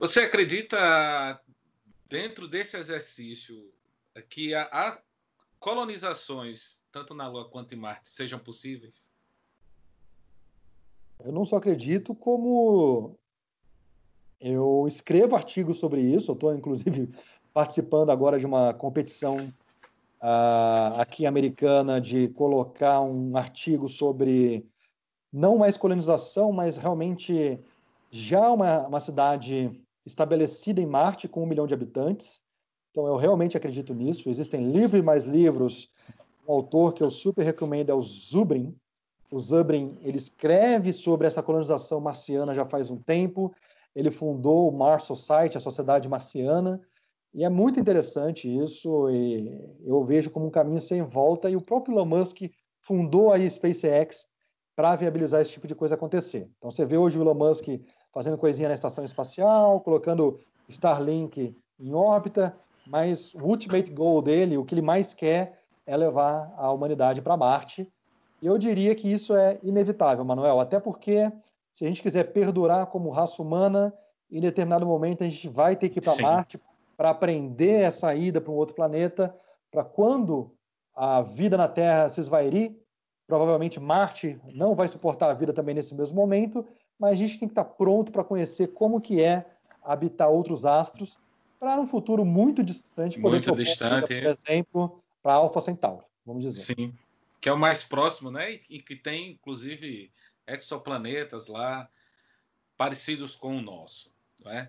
[0.00, 1.38] Você acredita,
[2.08, 3.70] dentro desse exercício,
[4.30, 4.98] que há
[5.58, 9.10] colonizações, tanto na Lua quanto em Marte, sejam possíveis?
[11.22, 13.14] Eu não só acredito, como
[14.40, 16.30] eu escrevo artigos sobre isso.
[16.30, 17.14] Eu estou, inclusive,
[17.52, 19.52] participando agora de uma competição
[20.22, 24.66] uh, aqui americana de colocar um artigo sobre
[25.30, 27.60] não mais colonização, mas realmente
[28.10, 29.78] já uma, uma cidade
[30.10, 32.42] estabelecida em Marte com um milhão de habitantes.
[32.90, 34.28] Então, eu realmente acredito nisso.
[34.28, 35.88] Existem livros e mais livros.
[36.46, 38.76] Um autor que eu super recomendo é o Zubrin.
[39.30, 43.54] O Zubrin ele escreve sobre essa colonização marciana já faz um tempo.
[43.94, 46.80] Ele fundou o Mars Society, a Sociedade Marciana,
[47.32, 49.08] e é muito interessante isso,
[49.84, 52.38] eu vejo como um caminho sem volta, e o próprio Elon Musk
[52.80, 54.26] fundou a SpaceX
[54.74, 56.50] para viabilizar esse tipo de coisa acontecer.
[56.58, 57.66] Então você vê hoje o Elon Musk
[58.12, 62.56] fazendo coisinha na estação espacial, colocando Starlink em órbita,
[62.86, 67.36] mas o ultimate goal dele, o que ele mais quer é levar a humanidade para
[67.36, 67.88] Marte.
[68.42, 71.30] E eu diria que isso é inevitável, Manuel, até porque
[71.72, 73.92] se a gente quiser perdurar como raça humana,
[74.30, 76.60] em determinado momento a gente vai ter que ir para Marte
[76.96, 79.34] para aprender essa ida para um outro planeta,
[79.70, 80.52] para quando
[80.94, 82.76] a vida na Terra se esvairir,
[83.26, 86.66] provavelmente Marte não vai suportar a vida também nesse mesmo momento,
[87.00, 89.46] mas a gente tem que estar pronto para conhecer como que é
[89.82, 91.18] habitar outros astros
[91.58, 96.44] para um futuro muito distante poder muito distante, vida, por exemplo, para Alpha Centauri, vamos
[96.44, 96.60] dizer.
[96.60, 96.94] Sim,
[97.40, 98.60] que é o mais próximo, né?
[98.68, 100.12] E que tem inclusive
[100.46, 101.88] exoplanetas lá
[102.76, 104.12] parecidos com o nosso,
[104.42, 104.68] não é?